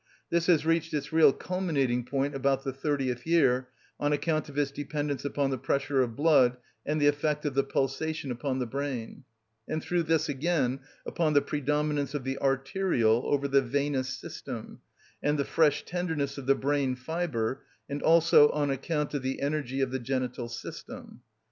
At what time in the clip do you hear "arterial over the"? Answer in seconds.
12.39-13.61